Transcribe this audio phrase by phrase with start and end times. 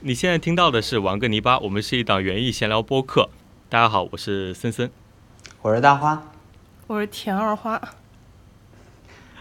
[0.00, 3.30] 你现在听到的是玩个泥巴，我们是一档园艺闲聊播客。
[3.70, 4.90] 大家好，我是森森。
[5.62, 6.22] 我是大花
[6.86, 7.80] 我是田二花，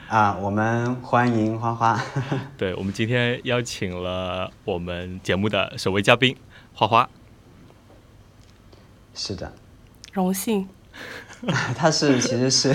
[0.07, 2.01] 啊，我们欢迎花花。
[2.57, 6.37] 对，我们今天邀请了我们节目的首位嘉宾
[6.73, 7.09] 花花。
[9.13, 9.51] 是的，
[10.13, 10.69] 荣幸。
[11.75, 12.73] 他是其实是，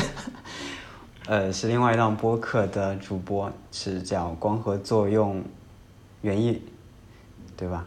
[1.26, 5.42] 呃，是另外一档播客的主播，是叫光合作用
[6.20, 6.62] 园艺，
[7.60, 7.86] 对吧？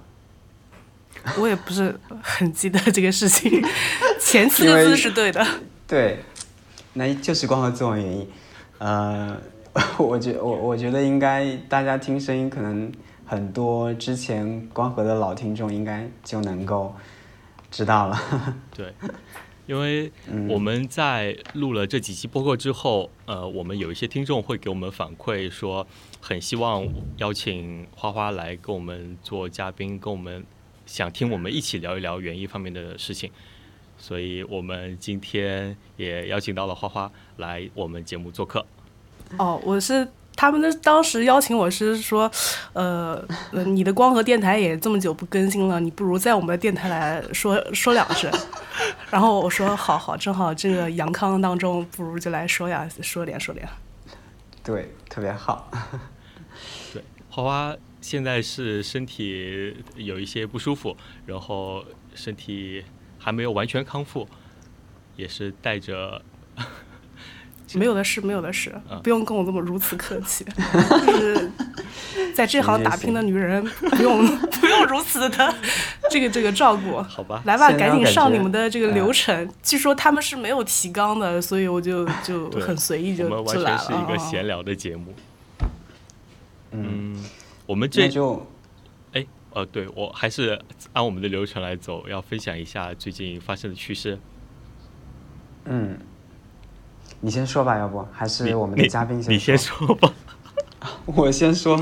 [1.39, 3.51] 我也不是很记得这个事情，
[4.21, 5.43] 前四个字是对的。
[5.87, 6.19] 对，
[6.93, 8.27] 那就是光合作用原因。
[8.77, 9.35] 呃，
[9.97, 12.91] 我觉我我觉得应该大家听声音，可能
[13.25, 16.93] 很多之前光合的老听众应该就能够
[17.71, 18.21] 知道了。
[18.75, 18.93] 对，
[19.65, 20.11] 因为
[20.49, 25.87] 我们在录了这几期播客之后，呃，我们有一些听众会给我们反馈说，
[26.25, 26.87] 很希望
[27.17, 30.41] 邀请花花来跟我们做嘉宾，跟我们
[30.85, 33.29] 想听我们一起聊一聊园艺方面的事情，
[33.97, 38.65] 所以我们今天也邀请到了花花来我们节目做客。
[39.37, 42.31] 哦，我是他们的当时邀请我是说，
[42.71, 48.31] 呃，呃你的光和电台也这么久不更新了，你不如在我们的电台来说 说两声。
[49.11, 53.67] 然后我说好好，正好这个阳康当中，不如就来说呀，说点说点。
[54.63, 55.69] 对，特别好。
[57.33, 60.95] 对，花花现在是身体有一些不舒服，
[61.25, 62.83] 然后身体
[63.17, 64.27] 还没有完全康复，
[65.15, 66.21] 也是带着
[67.73, 70.45] 没有的事，没有的事嗯，不用跟我这么如此客气。
[71.07, 71.51] 就是
[72.35, 74.27] 在这行打拼的女人，不用
[74.61, 75.55] 不用如此的
[76.11, 77.01] 这个这个照顾。
[77.01, 77.41] 好吧。
[77.45, 79.49] 来吧，赶紧上你们的这个嗯流程。
[79.63, 83.77] 据说他们是没有提纲的，所以我就就很随意就我们完就来了。
[83.77, 85.05] 全是一个啊闲聊的节目。
[85.07, 85.23] 嗯，
[86.73, 87.15] 嗯，
[87.65, 88.45] 我们这就
[89.13, 90.59] 哎呃，对我还是
[90.93, 94.17] 按我们的流程来走，要分享一下最近发生的趣事。
[95.65, 95.97] 嗯，
[97.21, 99.93] 你先说吧，要不还你是我们的嘉宾先你先说？
[99.95, 100.11] 吧，
[101.05, 101.77] 我先说，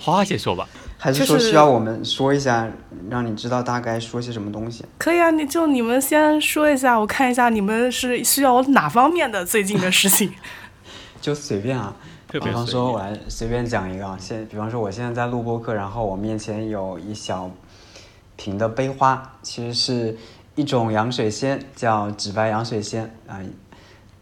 [0.00, 0.68] 花花先说吧。
[0.98, 2.70] 还是说需要我们说一下，
[3.10, 4.84] 让你知道大概说些什么东西？
[4.98, 10.32] 可以啊，你就你们先说一下，我看一下你们是需要哪方面的最近的事情。
[11.20, 11.94] 就随便啊。
[12.32, 17.50] 特别比方说，我来随便讲一个啊，现比方说我现在在录播课，然后我面前有一小
[18.36, 20.16] 瓶的杯花，其实是
[20.54, 23.38] 一种洋水仙，叫紫白洋水仙啊、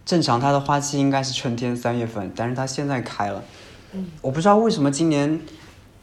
[0.04, 3.44] 正常它的花期应该是春天三月份，但是它现在开了。
[4.21, 5.41] 我不知道为什么今年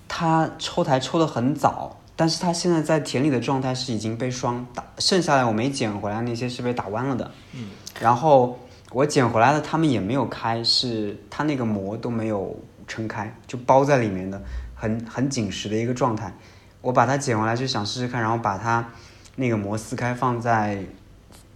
[0.07, 7.29] 它抽台抽得很早，但是它现在在田里的状态是已经被霜打，剩下来我没捡回来那些是被打弯了的。
[7.51, 7.67] 嗯，
[7.99, 8.57] 然后
[8.91, 14.41] 我捡回来的他们也没有开，是它那个膜都没有撑开，就包在里面的，
[14.75, 16.33] 很很紧实的一个状态。
[16.81, 18.87] 我把它捡回来就想试试看，然后把它
[19.35, 20.85] 那个膜撕开放在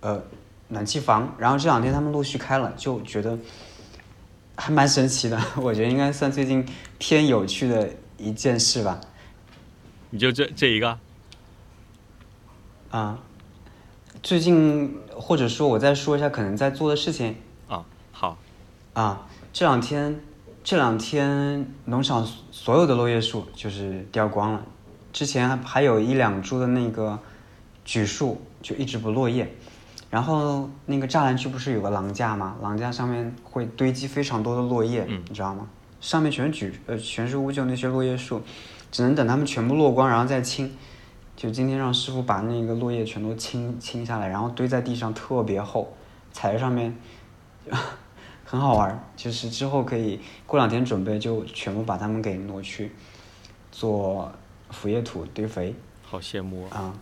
[0.01, 0.21] 呃
[0.67, 3.37] 暖气房，然后这两天他们陆续开了，就觉得
[4.55, 5.39] 还蛮神奇的。
[5.55, 6.65] 我觉得应该算最近
[6.97, 8.99] 偏有趣的一件事吧。
[10.09, 10.99] 你就这这一个，
[12.89, 13.17] 啊，
[14.23, 17.35] 最近或者说我再说一下可能在做的事情
[17.67, 18.37] 啊，好，
[18.93, 20.21] 啊，这两天
[20.63, 24.63] 这两天农场所有的落叶树就是掉光了，
[25.11, 27.17] 之前还还有一两株的那个
[27.83, 29.51] 榉树就一直不落叶，
[30.11, 32.55] 然后那个栅栏区不是有个廊架吗？
[32.61, 35.67] 廊架上面会堆积非常多的落叶，嗯你知道吗？
[35.99, 38.41] 上面全是榉呃全是乌桕那些落叶树，
[38.91, 40.71] 只能等它们全部落光然后再清。
[41.41, 45.91] 就今天让师傅把那个落叶全都清清下来，然后堆在地上特别厚，
[46.31, 46.95] 踩在上面
[48.45, 49.03] 很好玩。
[49.15, 52.91] 就是之后可以过两天准备就全部把它们给挪去
[53.71, 54.31] 做
[54.69, 56.77] 腐叶土堆肥好羡慕啊！
[56.77, 56.93] 啊。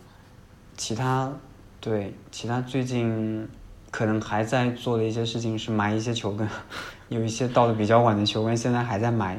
[0.74, 1.30] 其他
[1.78, 3.46] 对其他最近
[3.90, 6.48] 可能还在做的一些事情是埋一些球根，
[7.10, 9.38] 有一些到的比较晚的球根现在还在埋。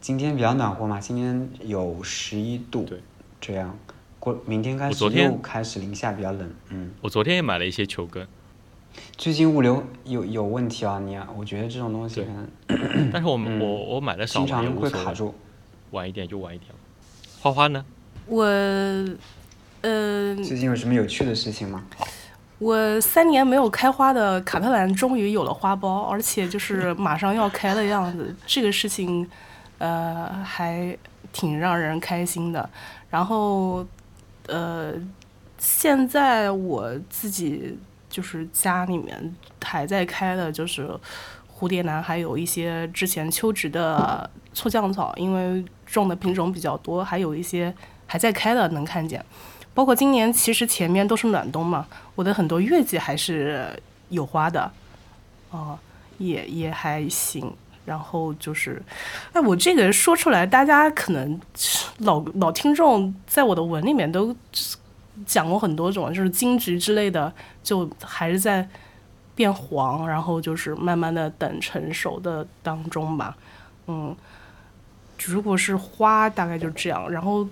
[0.00, 3.02] 今天比较暖和嘛，今天有十一度，对，
[3.38, 3.76] 这样
[4.24, 6.90] 过明天开始我昨天又开始零下比较冷，嗯。
[7.02, 8.26] 我昨天也买了一些球根，
[9.18, 15.34] 最近物流有有问题啊，你啊，我觉得这种东西可能 但是我、嗯我我买的少经常会卡住。
[15.90, 16.76] 晚一点就晚一点了。
[17.40, 17.84] 花花呢？
[18.26, 18.42] 我，
[19.82, 21.84] 呃，最近有什么有趣的事情吗？
[22.58, 29.28] 我三年没有开花的卡特兰终于有了花苞，而且就是马上要开的样子， 这个事情，
[29.76, 30.96] 呃，还
[31.30, 32.70] 挺让人开心的。
[33.10, 33.86] 然后，
[34.46, 34.92] 呃，
[35.58, 37.78] 现在我自己
[38.10, 40.88] 就是家里面还在开的，就是
[41.52, 47.74] 蝴蝶兰，还有一些之前秋植的酢酱草，因为种的品种比较多，还有一些
[48.06, 49.24] 还在开的，能看见。
[49.72, 53.68] 包括今年其实前面都是暖冬嘛，我的很多月季还是
[54.10, 54.70] 有花的，
[55.50, 55.78] 哦，
[56.18, 57.52] 也也还行。
[57.84, 58.82] 然后就是，
[59.32, 61.38] 哎，我这个说出来，大家可能
[61.98, 64.34] 老老听众在我的文里面都
[65.26, 67.30] 讲过很多种，就是金桔之类的，
[67.62, 68.66] 就还是在
[69.34, 73.36] 变黄，然后就是慢慢的等成熟的当中吧。
[73.86, 74.16] 嗯，
[75.26, 77.10] 如果是花，大概就这样。
[77.10, 77.46] 然后，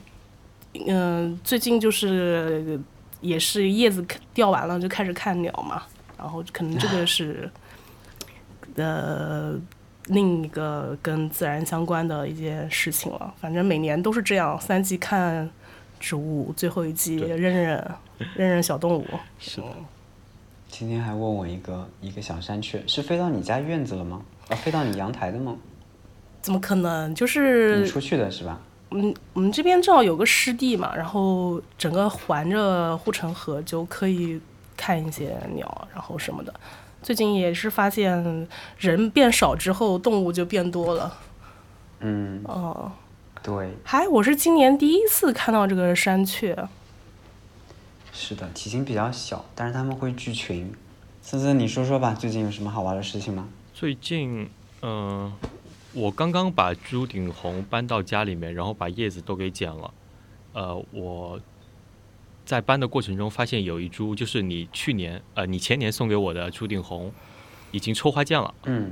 [0.86, 2.80] 嗯，最近就是
[3.20, 4.02] 也是叶子
[4.32, 5.82] 掉完了，就开始看鸟嘛。
[6.16, 7.50] 然后可能这个是，
[8.76, 9.60] 呃。
[10.06, 15.48] 另一个跟自然相关的一件事情了，反正每年都是这样，三季看
[16.00, 17.52] 植物，最后一季认认
[18.34, 19.06] 认认小动物。
[19.38, 19.66] 是的。
[20.68, 24.22] 今天还问我一个一个小山雀，是飞到你家院子了吗？
[24.48, 25.56] 啊，飞到你阳台的吗？
[26.40, 27.14] 怎么可能？
[27.14, 28.58] 就是你出去的是吧？
[28.90, 34.40] 嗯，我们这边正好有个湿地嘛，然后整个环着护城河就可以
[34.76, 36.52] 看一些鸟，然后什么的。
[37.02, 41.18] 最近也是发现人变少之后，动物就变多了。
[42.00, 42.40] 嗯。
[42.44, 42.92] 哦。
[43.42, 43.70] 对。
[43.82, 46.56] 还我是今年第一次看到这个山雀。
[48.12, 50.72] 是的，体型比较小，但是他们会聚群。
[51.22, 53.48] 森森，你说说吧，最近有什么好玩的事情吗？
[53.74, 54.48] 最近，
[54.82, 55.32] 嗯，
[55.92, 59.92] 我刚刚把朱顶红搬到家里面，然后把叶子都给剪了。
[60.52, 61.40] 呃，我。
[62.44, 67.12] 在搬的过程中，发现有一株就是你去年呃，你前年送给我的朱顶红，
[67.70, 68.52] 已经抽花剑了。
[68.64, 68.90] 嗯，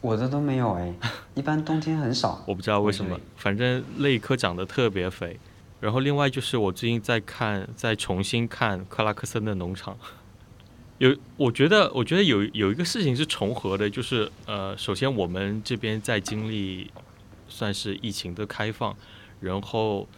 [0.00, 0.94] 我的都没有哎，
[1.34, 2.42] 一般冬天很少。
[2.46, 5.38] 我不知道为什么，反正那一棵长得特别肥。
[5.80, 9.96] 然后另外就是我最近在看，在重新看克拉克森的农场。
[10.98, 16.90] 有，我觉得，我觉得有有一个事情是重合的，就是呃，首先我们这边在经历
[17.46, 18.96] 算是疫情的开放，
[19.40, 20.08] 然后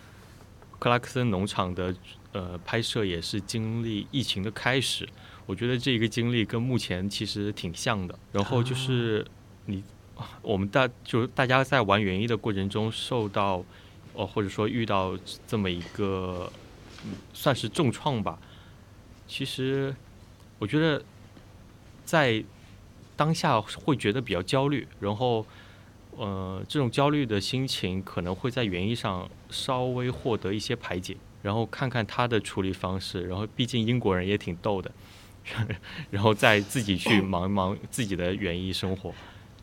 [0.78, 1.92] 克拉克森农场的。
[2.36, 5.08] 呃，拍摄也是经历疫情的开始，
[5.46, 8.18] 我觉得这一个经历跟目前其实挺像的。
[8.30, 9.26] 然后就是
[9.64, 9.82] 你，
[10.42, 13.64] 我们大就大家在玩园艺的过程中受到，
[14.12, 16.52] 呃，或者说遇到这么一个
[17.32, 18.38] 算是重创吧。
[19.26, 19.96] 其实
[20.58, 21.02] 我觉得
[22.04, 22.44] 在
[23.16, 25.46] 当下会觉得比较焦虑，然后
[26.10, 31.16] 呃，这种焦虑的心情可能会在园艺上稍微获得一些排解。
[31.46, 34.90] 然后看看他的处理方式，然后毕竟英国人也挺逗的，
[36.10, 39.14] 然后再自己去忙一忙自己的园艺生活，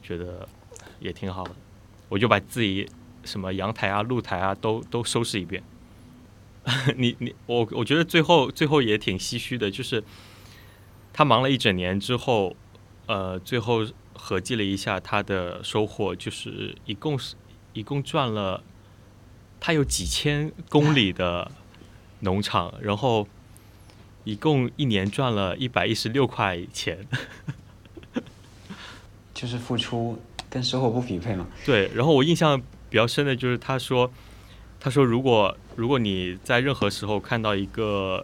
[0.01, 0.47] 觉得
[1.01, 1.51] 也挺好的。
[2.07, 2.88] 我就把自己
[3.25, 5.62] 什么阳台啊、露台啊都都收拾一遍。
[6.95, 10.01] 你你我我觉得最后最后也挺唏嘘的，就是
[11.12, 12.56] 他忙了一整年之后，
[13.07, 17.35] 呃，最后合计了一下他的收获，就是一共是
[17.74, 18.63] 一共赚了，
[19.59, 21.51] 他有几千公里的。
[22.24, 23.28] 农场，然后
[24.24, 27.06] 一共一年赚了一百一十六块钱，
[29.34, 31.48] 就是付出跟收获不匹配嘛。
[31.66, 34.12] 对，然后我印象比较深的就是他说，
[34.80, 38.24] 他说如果如果你在任何时候看到一个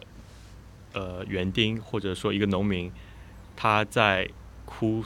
[0.94, 2.92] 呃园丁或者说一个农民
[3.56, 4.30] 他在
[4.66, 5.04] 哭，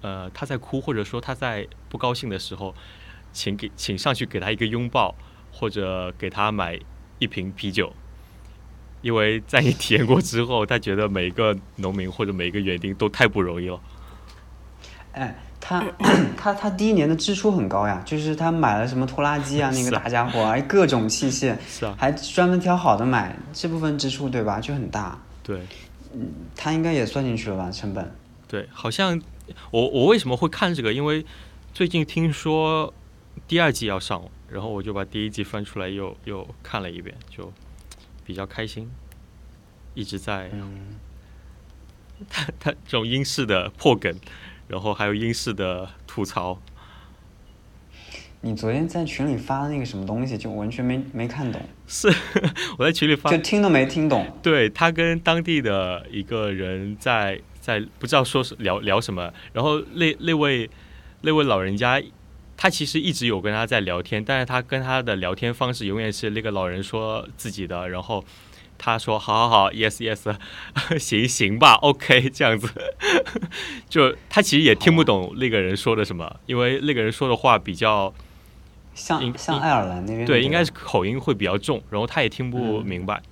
[0.00, 2.74] 呃他在哭或者说他在不高兴的时候，
[3.32, 5.14] 请给请上去给他一个拥抱，
[5.52, 6.80] 或者给他买
[7.18, 7.92] 一瓶啤酒。
[9.02, 13.78] 因为在你体验过之后，他觉得每一个农民或者每一个园丁都太不容易了。
[15.12, 15.84] 哎，他
[16.38, 25.20] 他他第一年的支出很高呀，就是他买了什么拖拉机啊，那个大家伙啊，各种器械，是啊，还专门挑好的买，这部分支出对吧，就很大。
[25.42, 25.60] 对，
[26.14, 28.10] 嗯，他应该也算进去了吧，成本。
[28.48, 29.20] 对，好像
[29.70, 30.92] 我我为什么会看这个？
[30.92, 31.24] 因为
[31.74, 32.94] 最近听说
[33.46, 37.52] 第二季要上，然后我就把第一季翻出来又又看了一遍，就。
[38.24, 38.90] 比较开心，
[39.94, 40.50] 一直在
[42.28, 44.14] 他他这种英式的破梗，
[44.68, 46.60] 然后还有英式的吐槽。
[48.42, 51.60] 你昨天在群里发的那个什么东西，就完全没没看懂。
[51.86, 52.08] 是
[52.78, 54.26] 我在群里发，就听都没听懂。
[54.42, 60.68] 对他跟当地的一个人在在不知道说是聊聊什么，然后那那位
[61.22, 62.02] 那位老人家。
[62.56, 68.24] 他其实一直有跟他在聊天，但是他跟他的聊天方式永远是那个老人说自己的，然后
[68.78, 70.36] 他说好好好，yes yes，
[70.98, 72.68] 行行吧， OK 这样子，
[73.88, 78.12] 就他其实也听不懂那个人说的什么，因为那个人说的话比较
[78.94, 83.22] 像像爱尔兰那边，对，应该是口音会比较重，然后他也听不明白，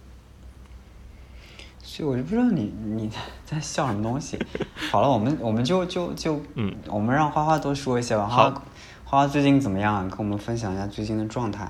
[1.82, 3.10] 所以我就不知道你你
[3.44, 4.38] 在笑什么东西。
[4.90, 8.50] 好了，我们我们就就就嗯，我们让花花多说一些吧，好。
[8.50, 8.62] 花
[9.10, 10.08] 花花最近怎么样？
[10.08, 11.68] 跟我们分享一下最近的状态。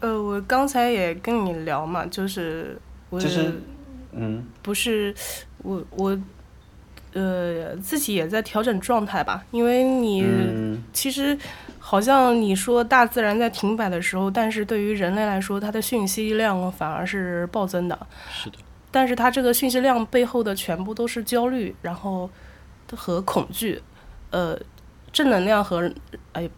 [0.00, 2.76] 呃，我刚才也跟你聊嘛，就是
[3.08, 3.62] 我就是
[4.10, 5.14] 嗯不是
[5.58, 6.18] 我我
[7.12, 11.38] 呃自己也在调整状态吧，因为你、嗯其实
[11.78, 17.96] 好像你说大自然在停摆的时候，但是对于人类来说，它的讯息量反而是暴增的。
[18.32, 18.58] 是的，
[18.90, 22.28] 但是它这个讯息量背后的全部都是焦虑，然后
[22.96, 23.80] 和恐惧，
[24.30, 24.58] 呃，
[25.12, 25.90] 正能量和
[26.32, 26.48] 哎，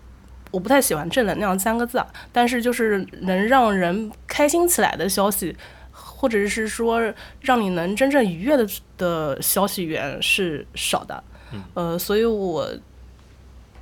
[0.50, 5.56] 我不太喜欢正能量三个字啊，但是就是能让人开心起来的消息，
[5.90, 7.00] 或者是说
[7.40, 8.68] 让你能真正愉悦的
[8.98, 11.24] 的消息源是少的，
[11.74, 12.68] 呃，所以我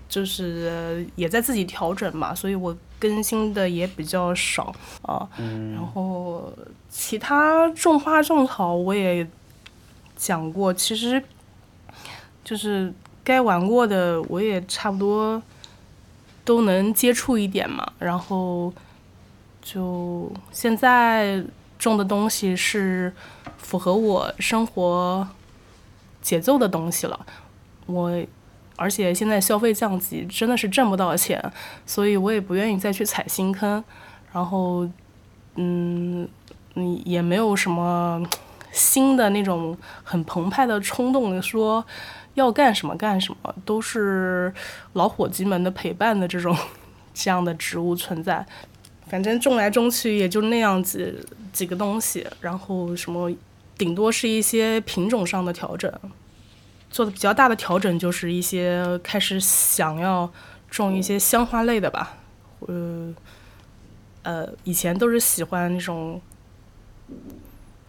[0.08, 5.28] 就是呃也在自己调整嘛，所以我更新的也比较少啊，
[5.74, 6.52] 然后
[6.88, 9.26] 其他种花种草我也
[10.16, 11.22] 讲过，其实
[12.44, 12.92] 就是
[13.30, 15.40] 该玩过的我也差不多
[16.44, 17.92] 都能接触一点嘛。
[17.98, 18.72] 然后
[19.62, 21.44] 就现在
[21.78, 23.12] 种的东西是
[23.56, 25.28] 符合我生活
[26.20, 27.26] 节奏的东西了，
[27.86, 28.10] 我。
[28.82, 31.38] 而且现在消费降级，真的是挣不到钱，
[31.84, 33.84] 所以我也不愿意再去踩新坑。
[34.32, 34.88] 然后，
[35.56, 36.26] 嗯，
[36.72, 38.22] 你也没有什么
[38.72, 41.84] 新的那种很澎湃的冲动，说
[42.34, 44.52] 要干什么干什么，都是
[44.94, 46.56] 老伙计们的陪伴的这种
[47.12, 48.46] 这样的植物存在。
[49.08, 53.30] 反正种来种去也就那样子几个东西，然后什么
[53.76, 55.92] 顶多是一些品种上的调整。
[56.90, 60.28] 做的比较大的调整就是一些开始想要
[60.68, 62.16] 种一些香花类的吧，
[62.66, 63.14] 呃，
[64.22, 66.20] 呃，以前都是喜欢那种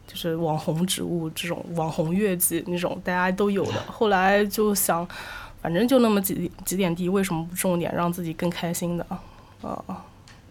[0.08, 5.08] 就是网红植物这种网红月季那种大家都有的，后来就想，
[5.62, 9.22] 反正就那么几几点地，为什么不种点让自己更开心的啊？
[9.62, 9.86] 呃，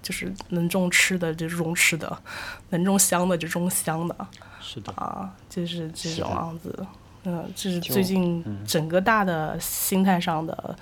[0.03, 2.19] 就是能种吃的就种吃的，
[2.71, 4.17] 能种香的就种香的
[4.61, 6.87] 是的，啊，就是这种样子。
[7.25, 10.77] 嗯，这是最近整个大的心态上的，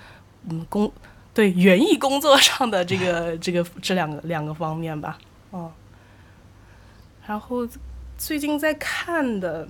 [0.47, 0.89] 嗯，工
[1.33, 5.17] 对园艺工作上的这个这个这两个两个方面吧，
[5.51, 5.69] 嗯。
[7.27, 7.67] 然后
[8.19, 9.67] 最近在看的，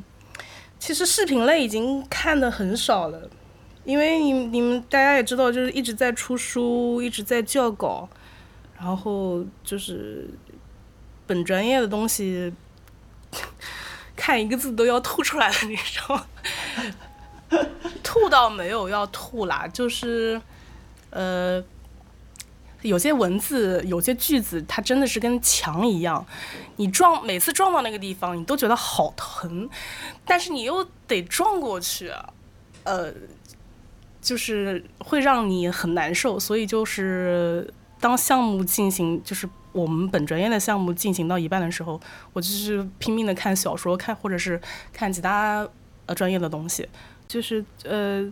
[0.79, 3.29] 其实视频类已经看的很少了，
[3.85, 8.09] 因为你你们大家也知道，就是一直在出书，一直在校稿，
[8.77, 10.27] 然后就是
[11.27, 12.51] 本专业的东西。
[14.15, 17.63] 看一个字都要吐出来的那种，
[18.03, 20.41] 吐到没有要吐啦，就是，
[21.11, 21.63] 呃，
[22.81, 26.25] 有些文字、有些句子，它真的是跟墙一样，
[26.77, 29.69] 你撞每次撞到那个地方，你都觉得好疼，
[30.25, 32.09] 但是你又得撞过去，
[32.83, 33.13] 呃，
[34.21, 41.99] 就是会让你很难受，所以就是当项目进行，就是我们本专业的项目进行到一半的时候，
[42.31, 44.59] 我就是拼命的看小说，看或者是
[44.93, 45.67] 看其他
[46.05, 46.87] 呃专业的东西，
[47.27, 48.25] 就是呃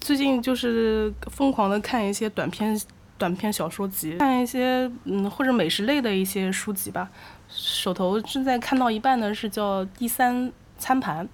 [0.00, 2.78] 最近就是疯狂的看一些短片
[3.18, 7.10] 短篇小说集，看一些嗯或者美食类的一些书籍吧。
[7.48, 11.26] 手头正在看到一半的是叫《第三餐盘》，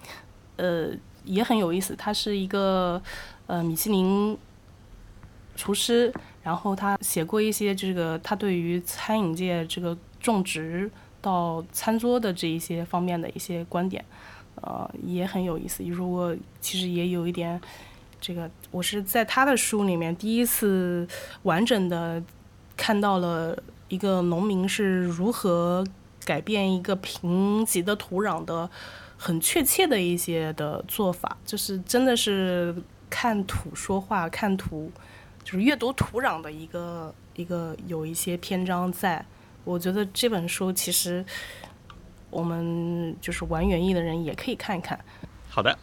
[0.57, 0.91] 呃
[1.25, 3.01] 也很有意思，它是一个
[3.47, 4.37] 呃米其林
[5.57, 6.13] 厨师。
[6.43, 14.05] 然后他写过一些这个他对于餐饮界这个种植到餐桌的这一些方面的一些观点，
[14.57, 15.85] 呃，也很有意思。
[15.85, 17.61] 如果其实也有一点，
[18.23, 21.07] 这个我是在他的书里面第一次
[21.43, 22.23] 完整的
[22.77, 25.85] 看到了一个农民是如何
[26.25, 28.71] 改变一个贫瘠的土壤的
[29.19, 32.75] 很确切的一些的做法，就是真的是
[33.11, 34.91] 看土说话，看土。
[35.45, 39.27] 就是阅读土壤的一个一个有一些篇章在，
[39.65, 41.25] 我觉得这本书其实
[42.31, 44.97] 我们就是玩园艺的人也可以看一看。
[45.49, 45.77] 好的，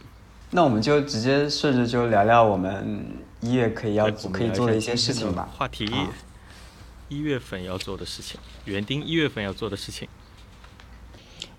[0.52, 3.06] 那我们就直接顺着就聊聊我们
[3.40, 5.48] 一月可以要可以做的一些事情吧。
[5.56, 6.08] 话题啊，
[7.08, 10.08] 一月份要做的事情，园丁一月份要做的事情。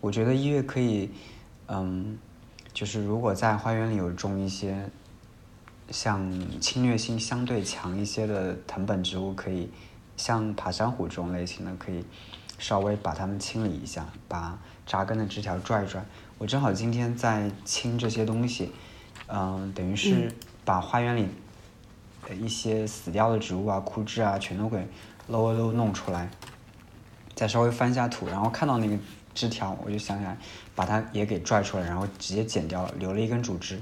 [0.01, 1.09] 我觉得一月可以，
[1.67, 2.19] 嗯，
[2.73, 4.89] 就是如果在花园里有种一些
[5.89, 6.29] 像
[6.59, 9.69] 侵略性相对强一些的藤本植物，可以
[10.17, 12.03] 像爬山虎这种类型的，可以
[12.59, 16.03] 稍微把它们清理一下，把扎根的枝条拽一拽。
[16.37, 18.71] 我正好今天在清这些东西，
[19.33, 20.31] 嗯，等于是
[20.65, 21.27] 把花园里
[22.27, 24.85] 的一些死掉的植物啊、枯枝啊，全都给
[25.27, 26.29] 搂一搂弄出来，
[27.33, 28.97] 再稍微翻一下土，然后看到那个
[29.33, 30.37] 枝条，我就想起来
[30.75, 33.81] 把它也给拽出来，然后直接剪掉了，留了一根主枝。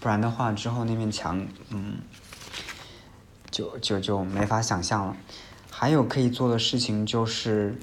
[0.00, 1.98] 不然的话，之后那面墙，嗯，
[3.50, 5.16] 就就就没法想象了。
[5.70, 7.78] 还有可以做的事情就是，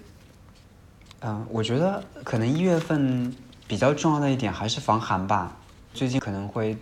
[1.22, 3.36] 嗯，我觉得可能一月份
[3.68, 5.58] 比较重要的一点还是防寒吧。
[5.94, 6.76] 最近可能会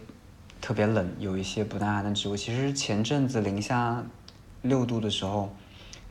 [0.61, 2.37] 特别冷，有一些不耐寒的植物。
[2.37, 4.01] 其实前阵子零下
[4.61, 5.53] 六度的时候，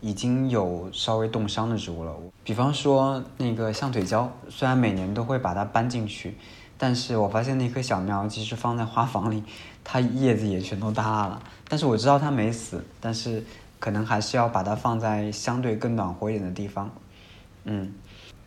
[0.02, 2.14] 已经有稍微冻伤的植物了。
[2.44, 6.36] 比方说那个象腿椒，虽然每年都会把它搬进去，
[6.76, 9.42] 但是我发现那棵小苗其实放在花房里，
[9.82, 11.42] 它叶子也全都耷拉了。
[11.68, 13.42] 但是我知道它没死，但是
[13.78, 16.90] 可能还是要把它放在相对更暖和一点的地方。
[17.64, 17.94] 嗯。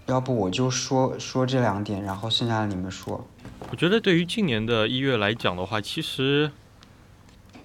[0.08, 3.26] 要不我就说说这两点，然后剩下的你们说。
[3.72, 6.52] 我觉得对于今年的一月来讲的话，其实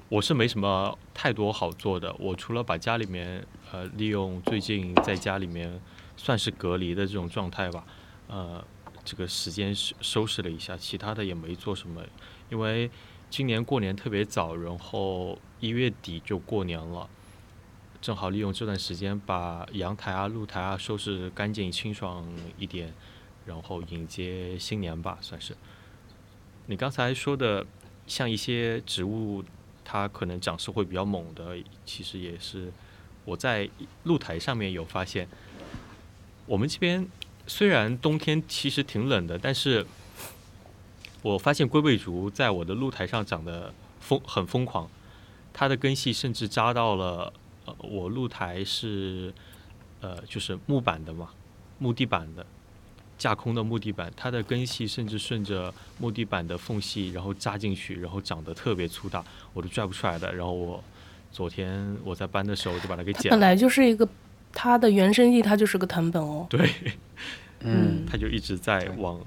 [0.09, 2.15] 我是没什么太多好做的。
[2.19, 5.81] 我除了把家里面呃利用最近在家里面
[6.17, 7.85] 算是隔离的这种状态吧，
[8.29, 8.65] 呃，
[9.05, 12.01] 这个时间收收拾了一下，其他的也没做什么。
[12.51, 12.89] 因为
[13.29, 17.09] 今年过年特别早，然后一月底就过年了。
[18.01, 22.25] 正好利用这段时间把阳台啊、露台啊收拾干净清爽
[22.57, 22.95] 一点，
[23.45, 25.57] 然后迎接新年吧，算是。
[26.67, 27.67] 你刚才说的，
[28.07, 29.45] 像一些植物，
[29.85, 32.73] 它可能长势会比较猛的，其实也是
[33.25, 33.69] 我在
[34.05, 35.29] 露台上面有发现。
[36.47, 37.05] 我们这边
[37.49, 39.85] 虽然冬天其实挺冷的，但是
[41.23, 44.89] 我发现龟背竹在我的露台上长得疯很疯狂，
[45.53, 47.33] 它的根系甚至扎到了。
[47.79, 49.33] 我露台是，
[50.01, 51.31] 呃，就是木板的嘛，
[51.79, 52.45] 木地板的，
[53.17, 60.33] 架空的木地板，它的根系甚至顺着木地板的缝隙，然后扎进去，然后长得特别粗大，我都拽不出来的。
[60.35, 60.83] 然后我
[61.33, 63.31] 昨天我在搬的时候就把它给剪了。
[63.31, 64.09] 本来就是一个
[64.53, 66.47] 它的原生地，它就是个藤本哦。
[66.49, 66.71] 对，
[67.61, 69.21] 嗯，它就一直在往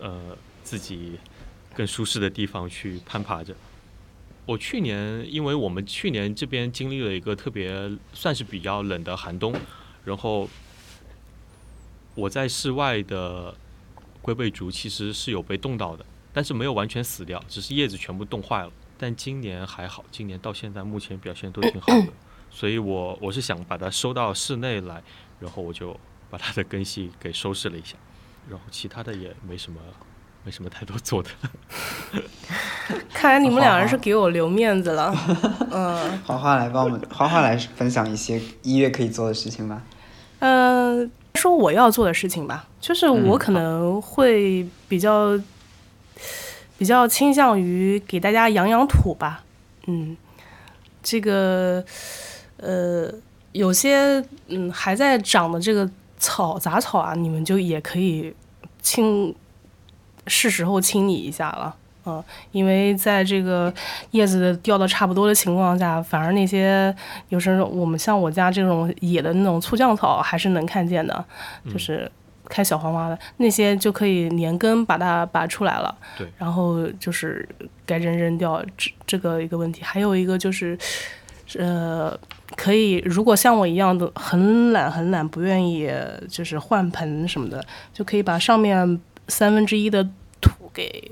[0.00, 1.18] 呃自己
[1.74, 3.54] 更舒适的地方去攀爬着。
[4.50, 9.54] 我去年，因为我们去年这边经历了一个特别算是比较冷的寒冬，
[10.04, 10.48] 然后
[12.16, 13.54] 我在室外的
[14.20, 18.72] 龟背竹其实是有被冻到的，但是没有完全死掉，只是叶子全部冻坏了。
[18.98, 22.12] 但今年还好，今年到现在目前表现都挺好的，
[22.50, 25.00] 所以我我是想把它收到室内来，
[25.38, 25.96] 然后我就
[26.28, 27.96] 把它的根系给收拾了一下，
[28.48, 29.80] 然后其他的也没什么。
[30.42, 31.28] 没什么太多做的，
[33.12, 35.14] 看来你们两人是给我留面子了。
[35.70, 39.82] 嗯， 花花来帮我们，花花来分享一些一月可以做的事情吧。
[40.38, 45.38] 嗯，说我要做的事情吧，就是我可能会比较
[46.78, 49.44] 比较倾向于给大家养养土吧。
[49.86, 50.16] 嗯，
[51.02, 51.84] 这个
[52.56, 53.12] 呃，
[53.52, 58.34] 有些嗯还在长的这个草杂草啊，你们就也可以
[58.80, 59.34] 清。
[60.26, 61.74] 是时候清理一下了，
[62.06, 63.72] 嗯，因为在这个
[64.12, 66.94] 叶子掉的差不多的情况下，反而那些
[67.28, 71.24] 有时候我们像我家这种野的那种粗浆草还是能看见的，
[71.70, 72.10] 就是
[72.48, 75.94] 开小黄花的那些就可以连根把它拔出来了。
[76.18, 77.48] 对，然后就是
[77.86, 80.76] 该扔扔掉这这个一个问题，还有一个就是，
[81.58, 82.18] 呃，
[82.56, 85.88] 可以如果像我一样的很懒很懒，不愿意
[86.28, 90.04] 就是换盆什么的，就可以把上面三分之一的
[90.42, 90.50] 土。
[90.72, 91.10] 给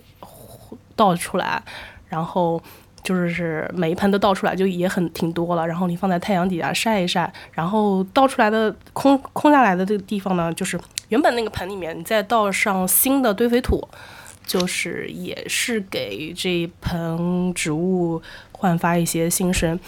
[0.94, 1.60] 倒出来，
[2.08, 2.62] 然后
[3.02, 5.66] 就是每一盆都倒出来，就也很挺多了。
[5.66, 10.78] 然后你放在太阳底下晒一晒，然后倒出来的空空下来的这个地方呢，就是
[11.08, 13.86] 原本那个盆里面，你再倒上新的堆肥土，
[14.46, 19.78] 就是也是给这一盆植物焕发一些新生。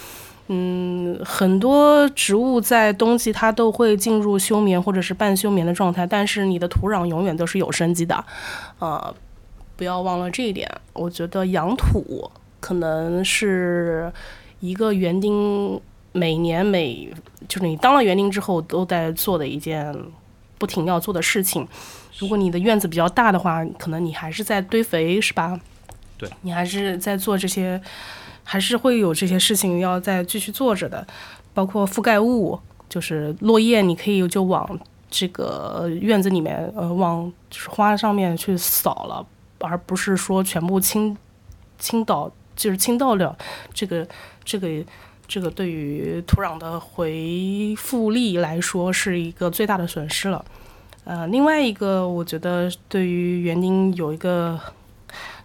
[0.52, 8.24] 嗯，很多植物在冬季它都会进入休眠或者是半休眠的状态，但是你的土壤永远都是有生机的，
[8.80, 9.14] 呃。
[9.76, 10.70] 不要忘了这一点。
[10.92, 14.12] 我觉得养土可能是
[14.58, 15.80] 一个园丁
[16.12, 17.10] 每年每
[17.48, 19.96] 就是你当了园丁之后都在做的一件
[20.58, 21.66] 不停要做的事情。
[22.18, 25.58] 如果你的院子比较大的话，可能你还是在堆肥，是吧？
[26.18, 27.80] 对，你还是在做这些，
[28.50, 31.06] 还是会有这些事情要再继续做着的。
[31.54, 32.58] 包括覆盖物，
[32.88, 34.76] 就是落叶，你可以就往
[35.08, 39.24] 这个院子里面，呃，往就是花上面去扫了。
[39.60, 41.16] 而不是说全部倾
[41.78, 43.38] 倾倒，就是倾倒了，
[43.72, 44.04] 这个
[44.44, 44.68] 这个
[45.28, 50.44] 这个对于土壤的回复力来说是一个最大的损失了。
[51.04, 54.58] 呃，另外一个我觉得对于园丁有一个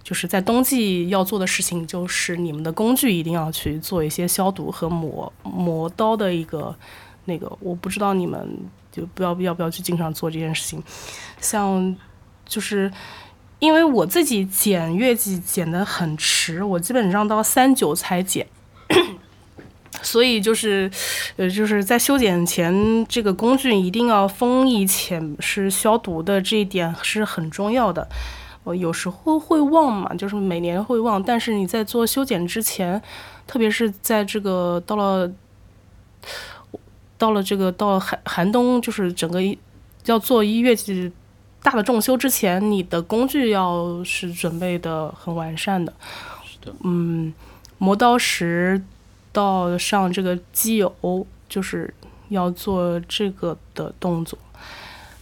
[0.05, 6.73] 就是在冬季要做的事情，就是你们的工具一定要去做一些消毒和磨磨刀的一个
[7.25, 8.47] 那个，我不知道你们
[8.89, 10.81] 就不要不要不要去经常做这件事情，
[11.41, 11.93] 像
[12.45, 12.89] 就是。
[13.59, 18.45] 因为我自己剪月季剪得很迟，我基本上到三九才剪，
[20.01, 20.91] 所以就是，
[21.37, 28.07] 呃，就是在修剪前，这个工具一定要封闭且是消毒的，这一点是很重要的。
[28.65, 33.01] 我有时候会忘嘛，就是每年会忘，但是你在做修剪之前，
[33.47, 35.31] 特别是在这个到了
[37.17, 39.39] 到了这个到了寒寒冬，就是整个
[40.05, 41.11] 要做一月季
[41.61, 45.93] 大的重修之前，你的工具要是准备的很完善的。
[46.43, 47.31] 是的，嗯，
[47.77, 48.81] 磨刀石
[49.31, 51.93] 到上这个机油，就是
[52.29, 54.39] 要做这个的动作。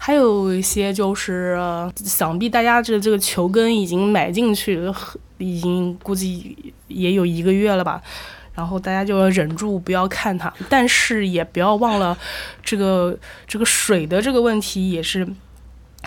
[0.06, 1.58] 还有一些就是，
[1.96, 4.78] 想必大家这这个球根已经买进去，
[5.38, 8.02] 已经估计也有一个月了吧。
[8.54, 12.18] 然后大家就要忍住不要看它，但是也不要忘了，
[12.62, 15.26] 这个这个水的这个问题也是。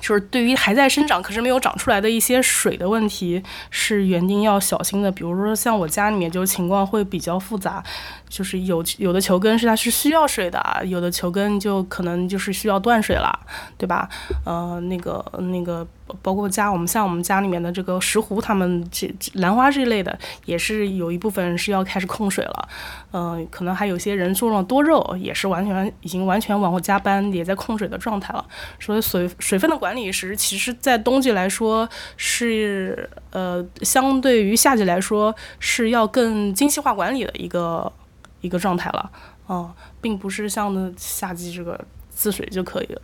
[0.00, 5.10] 就是对于还在生长可是没有长出来的一些水的问题，是园丁要小心的。
[5.10, 7.82] 比如说像我家里面，就情况会比较复杂，
[8.28, 13.38] 就是有有的球根是它是需要水的，有的球根就可能就是需要断水了，
[13.76, 14.08] 对吧？
[14.44, 15.86] 呃，那个那个。
[16.22, 22.68] 包括家，我们像我们家里面的这个石斛，他们这兰花这一类的，也是有一部分是要开始控水了。
[23.12, 28.46] 嗯，可能还有些人种了多肉，也是完全已经完全往后加班，也在控水的状态了。
[28.78, 37.92] 所以水水分的管理是，其实在冬季来说是呃，相对于夏季来说是要更精细化管理的一个
[38.40, 39.10] 一个状态了。
[39.48, 43.02] 嗯，并不是像夏季这个滋水就可以了。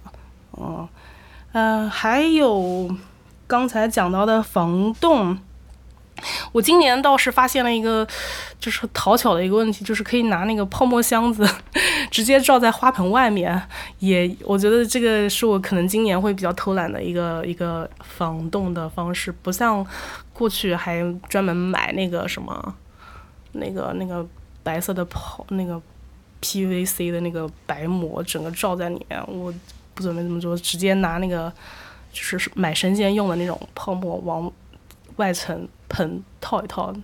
[0.59, 0.89] 嗯。
[1.53, 2.89] 嗯，还有
[3.47, 5.37] 刚才讲到的防冻，
[6.53, 8.07] 我今年倒是发现了一个，
[8.59, 11.47] 就是讨巧的一个问题，就是可以拿那个泡沫箱子
[12.11, 13.63] 直接罩在花盆外面。
[13.99, 19.87] 也，我觉得这个是我可能今年会比较偷懒的一个一个防冻的方式，不像
[20.33, 22.75] 过去还专门买那个什么，
[23.53, 24.27] 那个那个
[24.63, 25.79] 白色的泡那个
[26.41, 29.53] PVC 的那个白膜，整个罩在里面，我。
[29.95, 31.53] 不准备这么做，直接拿那个
[32.13, 34.51] 就是买生鲜用的那种泡沫往
[35.17, 36.95] 外层喷套一套，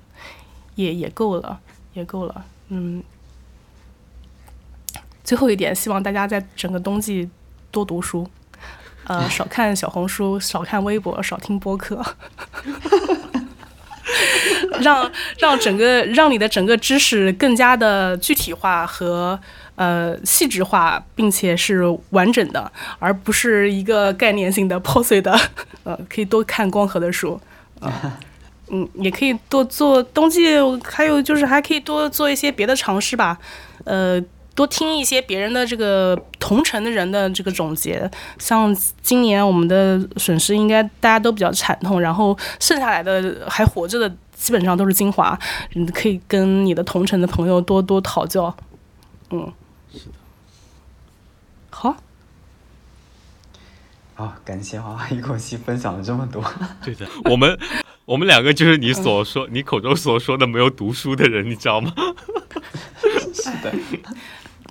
[0.74, 1.61] 也也够了，
[1.94, 2.44] 也够了。
[2.68, 3.03] 嗯，
[5.24, 7.29] 最后一点，希望大家在整个冬季
[7.70, 8.29] 多读书，
[9.05, 12.03] 呃， 少看小红书，少看微博，少听播客，
[14.81, 19.38] 让让整个让你的整个知识更加的具体化和。
[19.79, 22.68] 呃，细致化，并且是完整的，
[22.99, 25.38] 而不是一个概念性的破碎的。
[25.85, 27.40] 呃，可以多看光合的书，
[28.73, 30.49] 嗯，也可以多做冬季，
[30.83, 33.38] 还有就是还可以多做一些别的尝试吧。
[33.85, 34.21] 呃，
[34.59, 38.11] 多听一些别人的这个同城的人的这个总结。
[38.40, 45.38] 像今年我们的损失应该大家都比较惨痛，然后剩下来的还活着的基本上都是精华。
[45.75, 48.53] 你可以跟你的同城的朋友多多讨教，
[49.31, 49.53] 嗯。
[49.92, 50.14] 是的
[51.71, 51.94] 好，
[54.16, 56.42] 好，感谢花花一口气分享了这么多。
[56.85, 57.57] 对的，我们
[58.07, 61.92] 我们两个就是你所说、你口中所说的没有读书的人，你知道吗？
[63.33, 63.73] 是的。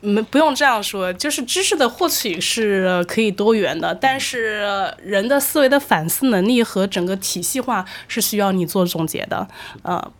[0.01, 9.47] 没不用这样说，就是知识的获取是可以多元的，但是人的思维的反思能力和整个体系化是需要你做总结的，
[9.81, 10.11] 呃，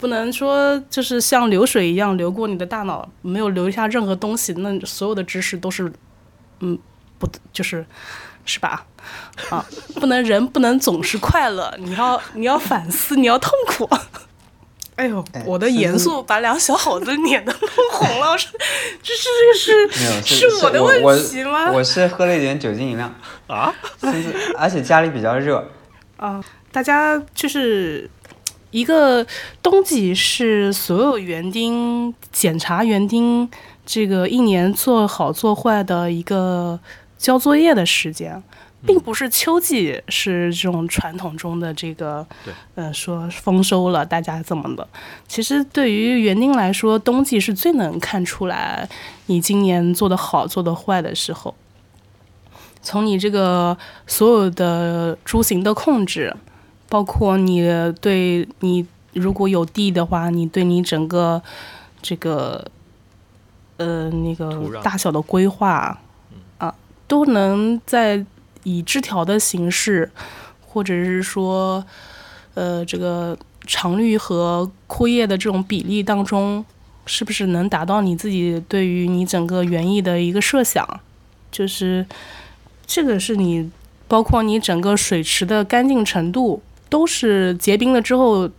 [0.00, 5.92] 不能说就是像流水一样流过你的大脑，没有留下任何东西，那所有的知识都是，
[6.60, 6.78] 嗯，
[7.18, 7.84] 不就是
[8.46, 8.86] 是吧？
[9.50, 9.64] 啊，
[9.96, 13.88] 不能人不能总是快乐，你要你要反思，你要痛苦。
[14.98, 18.48] 哎呦，我的严肃把两小伙子脸都弄红了，是，
[19.00, 21.70] 这是这是是我的问题吗？
[21.70, 23.08] 我是喝了一点酒精饮料
[23.46, 23.72] 啊，
[24.58, 25.64] 而且家里比较热
[26.16, 26.44] 啊。
[26.72, 28.10] 大家就是
[28.72, 29.24] 一个
[29.62, 33.48] 冬季是所有园丁检查园丁
[33.86, 36.78] 这个一年做好做坏的一个
[37.16, 38.42] 交作业的时间。
[38.86, 42.24] 并不是秋季是这种传统中的这个，
[42.76, 44.86] 呃，说丰收了，大家怎么的？
[45.26, 48.88] 其实对于园丁来说，冬季是最能看出来
[49.26, 51.52] 你今年做的好、做的坏的时候。
[52.80, 56.34] 从你这个所有的株型的控制，
[56.88, 57.68] 包括你
[58.00, 61.42] 对你如果有地的话，你对你整个
[62.00, 62.64] 这个
[63.78, 65.98] 呃那个大小的规划
[66.58, 66.72] 啊，
[67.08, 68.24] 都能在。
[68.68, 70.10] 以枝条的形式，
[70.60, 71.84] 或者是说，
[72.54, 76.64] 呃，这个常绿和枯叶的这种比例当中，
[77.06, 80.86] 是不是能达到你自己对于你整个园艺的一个设想？
[81.50, 82.04] 就是
[82.86, 83.70] 这个是你，
[84.06, 88.50] 包括你整个水池的干净程度，都是结冰了之后，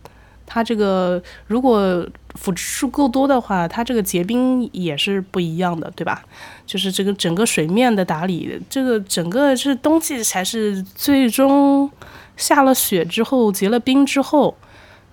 [0.44, 6.22] 它这个如果腐殖数够多的话，它这个结冰也是不一样的，对吧？
[6.66, 11.90] 就是这个整个水面的打理，这个整个是冬季才是最终
[12.36, 14.56] 下了雪之后结了冰之后，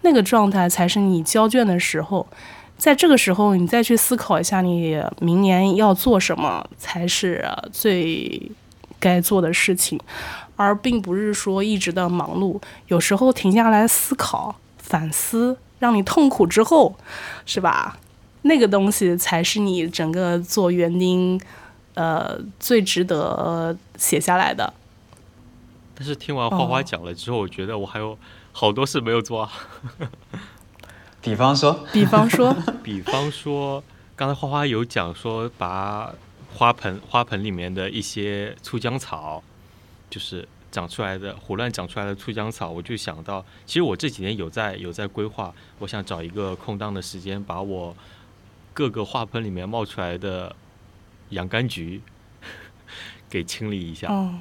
[0.01, 2.25] 那个状态才是你交卷的时候。
[2.77, 8.51] 在这个时候，你再去思考一下，你明年要做什么才是最
[8.99, 9.99] 该做的事情，
[10.55, 12.61] 而并不是说一直的忙碌。
[12.87, 16.97] 有时候停下来思考、反思，让你痛苦之后，
[17.45, 17.97] 是吧？
[18.43, 21.39] 那个东西才是你整个做园丁，
[21.95, 24.73] 呃，最值得写下来的。
[25.95, 28.17] 但是听完花花讲了之后，我觉得我还有
[28.51, 29.51] 好多事没有做啊。
[31.21, 33.83] 比方说， 比方说， 比方说，
[34.15, 36.13] 刚才花花有讲说，把
[36.53, 39.43] 花盆花盆里面的一些酢浆草，
[40.09, 47.95] 就是长出来的胡乱长出来的酢浆草，我就想到，其实我这几年有在有在规划，我想找一个空档的时间，把我
[48.73, 50.55] 各个花盆里面冒出来的
[51.29, 52.01] 洋甘菊
[53.29, 54.07] 给清理一下。
[54.11, 54.35] 哦，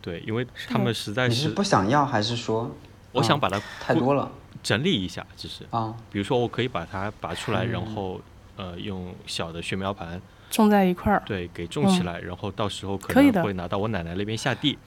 [0.00, 2.70] 对，因为他们实在是不想要，还是说
[3.12, 4.30] 我想把它太多了。
[4.62, 5.66] 整理一下，只是。
[5.70, 8.20] 啊，比如说我可以把它拔出来，然后
[8.56, 10.20] 呃用小的雪苗盘
[10.52, 14.78] 种在一块儿，对，给种起来，然后到时候可能会拿到我奶奶那边下地。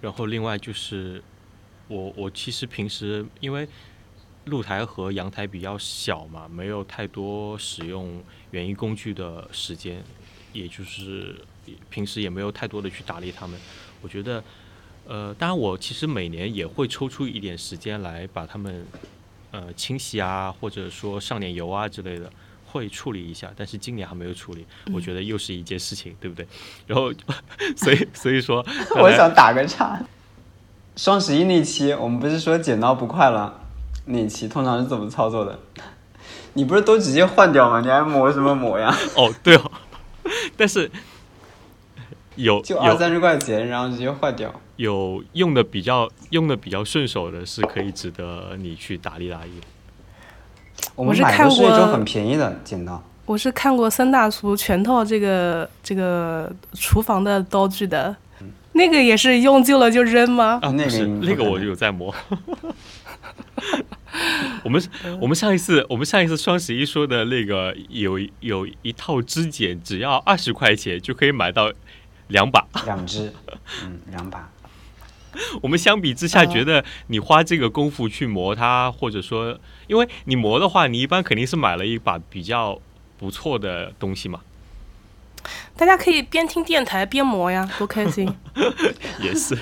[0.00, 1.22] 然后另外就是
[1.88, 3.66] 我我其实平时因为
[4.46, 10.02] 露台和阳台比较小嘛，没有太多使用园艺工具的时间，
[10.52, 11.36] 也就是
[11.88, 13.58] 平时也没有太多的去打理它们，
[14.02, 14.42] 我觉得。
[15.04, 18.86] 呃，当然，我其实每年也会抽出一点时间来把它们，
[19.50, 22.32] 呃，清洗啊，或者说上点油啊之类的，
[22.72, 23.50] 会处理一下。
[23.54, 26.46] 但是今年还没有处理，我觉得又是一件事情，对不对？
[26.86, 27.12] 然后，
[27.76, 28.64] 所以所以说，
[28.98, 30.00] 我想打个岔。
[30.96, 33.60] 双十一那期，我们不是说剪刀不快了？
[34.06, 35.58] 那期通常是怎么操作的？
[36.54, 37.80] 你不是都直接换掉吗？
[37.80, 38.92] 你还磨什么磨呀？
[39.16, 39.70] 哦，对哦，
[40.56, 40.90] 但是。
[42.34, 44.50] 有就二三十块钱，然后直接换掉。
[44.76, 49.50] 有用的比较用的比较顺手的，是可以值得你去打理打理。
[50.94, 53.02] 我们买的是一种很便宜的剪刀。
[53.24, 58.14] 我是看过三大厨全套这个这个厨房的刀具的，
[58.72, 60.58] 那个也是用旧了就扔吗？
[60.62, 62.14] 啊，那个那个我有在磨。
[64.64, 64.82] 我们
[65.20, 71.72] 我们上一次我们上一次双十一说的那个有有一套织剪，只要二十块钱就可以买到。
[72.28, 73.30] 两把，两只，
[73.84, 74.48] 嗯，两把。
[75.62, 82.78] 我们相比之下，觉得你花这个功夫去磨它，或者说，因为你磨的话，你一般肯定是买了一把比较
[83.18, 84.40] 不错的东西嘛。
[85.76, 88.32] 大家可以边听电台边磨呀，多开心。
[89.22, 89.58] 也是，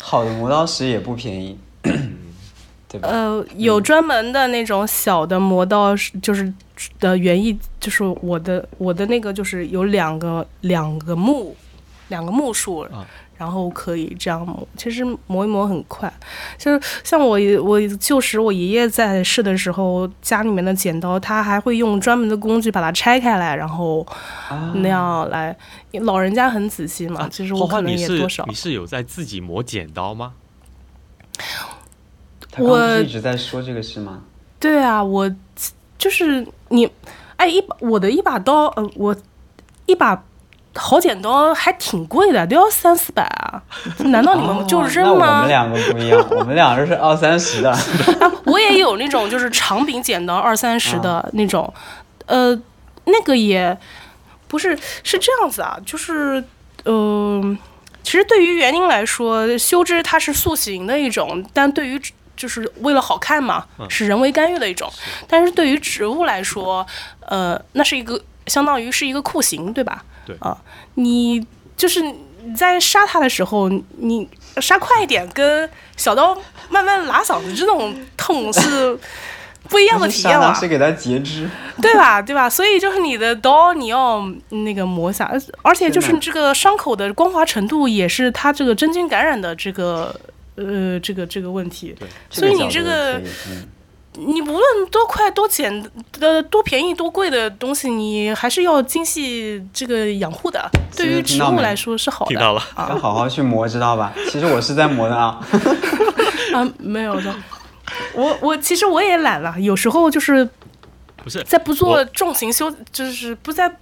[0.00, 1.58] 好的磨刀石也不便宜，
[2.88, 3.08] 对吧？
[3.08, 6.52] 呃，有专门的那种小的磨刀石，就是。
[7.00, 11.56] 的园艺就是我的我的那个就是有两个两个木，
[12.06, 12.86] 两个木数，
[13.38, 14.68] 然后可以这样磨。
[14.76, 16.12] 其实磨一磨很快，
[16.58, 24.06] 就是像我我旧时我爷爷在世的时候，家里面的剪刀他还会用专门的工具把它拆开来，然后
[24.74, 25.56] 那样来。
[26.02, 28.44] 老人家很仔细嘛，其实我可能也多少。
[28.46, 30.34] 你是有在自己磨剪刀吗？
[32.58, 34.24] 我一直在说这个事吗？
[34.60, 35.34] 对啊，我。
[35.98, 36.88] 就是你，
[37.34, 39.16] 哎，一把我的一把刀，呃，我
[39.86, 40.24] 一把
[40.78, 43.60] 好剪刀还挺贵的，都要三四百啊！
[44.06, 45.38] 难道你们就扔吗？
[45.38, 47.70] 我们两个不一样，我们两个是二三十的。
[48.20, 51.72] 啊，我也有那种就是长柄剪刀，二三十的那种，
[52.26, 52.58] 呃，
[53.04, 53.76] 那个也
[54.46, 56.42] 不是是这样子啊，就是，
[56.84, 57.56] 呃，
[58.02, 62.00] 其实对于园丁来说，修枝它是塑形的一种，但对于
[62.36, 64.90] 就是为了好看嘛，是人为干预的一种。
[65.26, 66.86] 但是对于植物来说，
[67.26, 70.04] 呃，那是一个相当于是一个酷刑，对吧？
[70.28, 70.56] 对啊，
[70.94, 71.44] 你
[71.76, 74.28] 就是你在杀它的时候，你
[74.60, 76.36] 杀快一点，跟小刀
[76.68, 78.96] 慢慢拉嗓子这种痛是
[79.68, 80.54] 不一样的体验了。
[80.54, 81.48] 是给它截肢，
[81.80, 82.20] 对吧？
[82.20, 82.48] 对吧？
[82.48, 90.14] 所以就是你的刀你要那个磨下，而且就是这个伤口的光滑程度也是它这个真菌感染的这个。
[90.60, 91.94] 呃，这个这个问题，
[92.28, 93.22] 所以你这个，
[94.18, 100.68] 你无论多快多简呃多便宜多贵的东西，你还是要精细这个养护的。
[100.96, 102.30] 对于植物来说是好的。
[102.30, 104.12] 听到了，要好好去磨，知道吧？
[104.30, 105.38] 其实我是在磨的啊。
[106.52, 107.34] 啊，没有的，
[108.14, 110.48] 我我其实我也懒了，有时候就是
[111.16, 113.72] 不是在不做重型修，就是不在。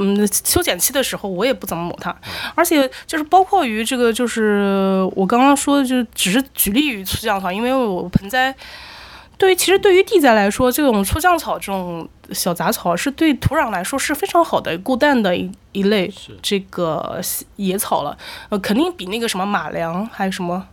[0.00, 2.16] 嗯，修剪期的时候我也不怎么抹它，
[2.54, 8.54] 而且就是包括于这个，就是我刚刚说的，就只是举例于这样的话，因为我盆栽
[9.38, 17.20] 对于其实对于地栽来说，这种粗浆草这种小杂草是对土壤来说是非常好的固氮的一一类这个
[17.54, 18.18] 野草了。
[18.48, 20.66] 呃，肯定比那个什么马良还有什么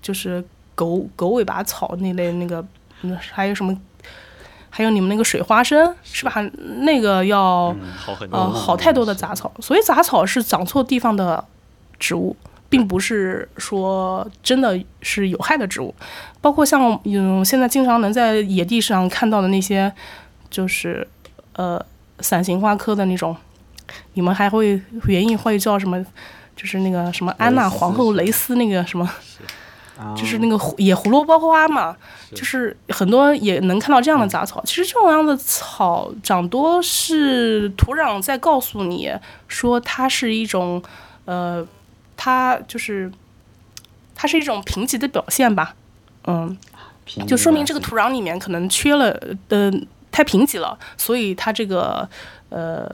[0.00, 0.42] 就是
[0.74, 2.64] 狗狗尾巴草那类那个，
[3.02, 3.78] 嗯，还有什么，
[4.70, 6.32] 还有你们那个水花生是吧？
[6.78, 9.52] 那个要好很多，呃，好太多的杂草。
[9.60, 11.44] 所以杂草是长错地方的
[11.98, 12.34] 植物。
[12.72, 15.94] 并不是说真的是有害的植物，
[16.40, 19.92] 包括像嗯现在经常能在野地上看到的那些，
[20.48, 21.06] 就是
[21.52, 21.78] 呃
[22.20, 23.36] 伞形花科的那种，
[24.14, 26.02] 你们还会原意会叫什么？
[26.56, 29.06] 就是那个什么安娜皇后蕾丝那个什么，
[30.16, 31.94] 就是那个野胡萝卜花嘛，
[32.34, 34.62] 就是很多也能看到这样的杂草。
[34.64, 39.12] 其实这种样的草长多是土壤在告诉你
[39.46, 40.82] 说它是一种
[41.26, 41.66] 呃。
[42.16, 43.10] 它就是，
[44.14, 45.74] 它是一种贫瘠的表现吧，
[46.24, 46.56] 嗯，
[47.26, 49.72] 就说明这个土壤里面可能缺了，呃，
[50.12, 52.08] 太贫瘠了，所以它这个
[52.50, 52.88] 呃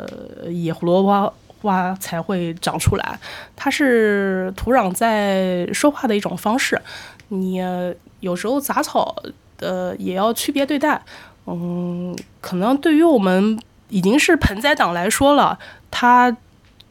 [0.49, 3.19] 野胡萝卜花才会长出来。
[3.55, 6.81] 它是土壤在说话的一种方式。
[7.29, 7.61] 你
[8.21, 9.15] 有时候杂草
[9.59, 11.03] 呃也要区别对待，
[11.45, 15.59] 嗯，可能对于我们已经是盆栽党来说了，
[15.91, 16.35] 它。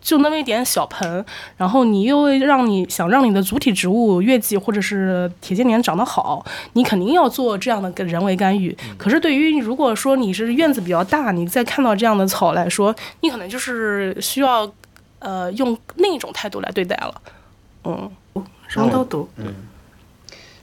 [0.07, 1.25] 就那么一点小盆，
[1.57, 8.73] 然后你又让你想让你的主体植物月季或者是铁线莲长得好，你肯定要做这样的个人为干预。
[8.97, 14.71] 可是对于如果说你是院子比较大，你再看到这样的草来说，你可能就是需要
[15.19, 17.21] 呃用另一种态度来对待了。
[17.83, 18.09] 嗯，
[18.69, 19.27] 什么都读。
[19.35, 19.53] 嗯，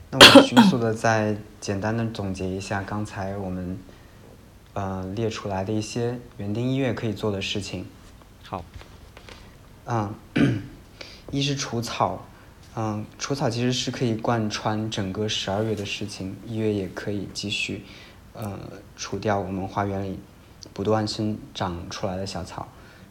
[0.09, 3.77] 那我迅速的再简单的总结一下刚才我们
[4.73, 7.85] 呃列出来的一些园丁医院可以做的事情。
[9.87, 10.13] 嗯，
[11.29, 12.25] 一是除草，
[12.75, 17.83] 嗯，除草其实是可以贯穿整个十二月的事情，一月也可以继续，
[18.33, 18.59] 呃，
[18.95, 20.17] 除掉我们花园里
[20.73, 22.67] 不断生长出来的小草，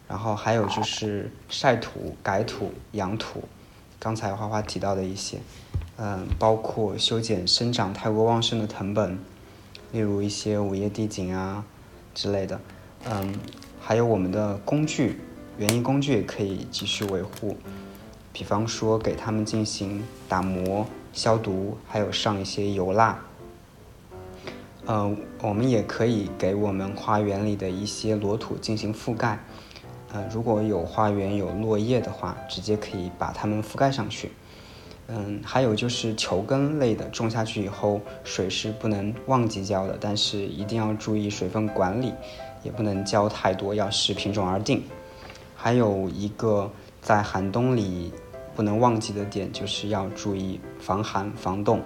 [0.08, 3.44] 然后还有就是晒土、改土、养土，
[4.00, 5.38] 刚才花花提到的一些，
[5.96, 9.16] 嗯，包括修剪生长太过旺盛的藤本，
[9.92, 11.64] 例如一些五叶地锦啊
[12.14, 12.60] 之类的，
[13.04, 13.32] 嗯，
[13.80, 15.20] 还有我们的工具。
[15.56, 17.56] 园艺工具也可以继续维护，
[18.32, 23.20] 比方说给它们进行打磨、消毒，还有上一些油蜡。
[24.86, 29.38] 呃，我们也可以给我们花园里的一些裸土进行覆盖。
[30.12, 34.32] 呃，如果有花园有落叶的话，直接可以把它们覆盖上去。
[35.06, 42.12] 嗯，还有就是球根类的，种下去以后水是不能忘记浇的，但是一定要注意水分管理，
[42.62, 44.82] 也不能浇太多，要视品种而定。
[45.64, 48.12] 还有一个在寒冬里
[48.54, 51.80] 不能忘记的点，就是要注意防寒防冻。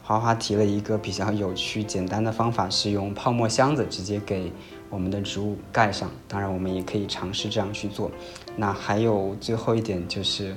[0.00, 4.52] 花花提了一个比较有趣简单的方法，是用泡沫箱子直接给
[4.88, 6.08] 我们的植物盖上。
[6.28, 8.12] 当然，我们也可以尝试这样去做。
[8.54, 10.54] 那还有最后一点就是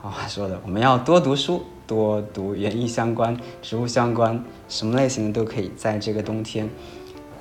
[0.00, 5.72] 花花 说的，我们要多读书，多读园艺相关、植物相关，什么类型的都可以。
[5.76, 6.70] 在这个冬天，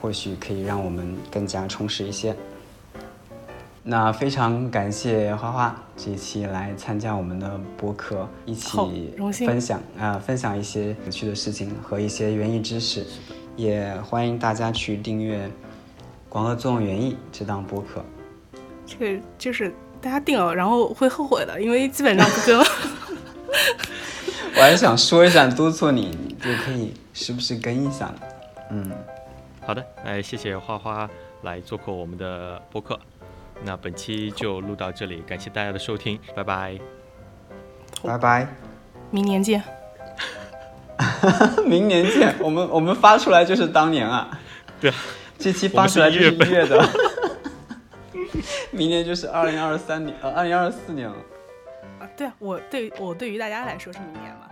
[0.01, 2.35] 或许可以让我们更加充实一些。
[3.81, 9.13] 那非常感谢花花这一期来参加我们的播客，一起
[9.45, 13.05] 分享啊，分享一些有趣的事情和一些园艺知识，
[13.55, 15.47] 也欢迎大家去订阅
[16.27, 18.03] 《广乐作用园艺》这档播客。
[18.85, 22.59] 这个就是大家订了，然后会后悔的，因为基本上不更。
[24.55, 26.11] 我还想说一下，督促你，
[26.41, 28.13] 就可以时不时更一下。
[28.71, 28.91] 嗯，
[29.65, 31.09] 好的，哎，谢谢花花
[31.43, 32.99] 来做客我们的播客。
[33.63, 36.79] 那本期就录到这里，感谢大家的收听，拜拜，
[38.01, 38.47] 拜拜，
[39.11, 39.61] 明年见，
[41.65, 44.29] 明年见，我们我们发出来就是当年啊，
[44.79, 44.95] 对啊，
[45.37, 46.89] 这期发出来就是一月的，
[48.71, 51.15] 明年就是二零二三年，呃，二零二四年了，
[51.99, 54.48] 啊，对啊，我对我对于大家来说是明年嘛。